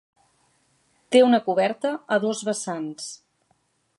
[1.15, 3.13] Té una coberta a dos vessants.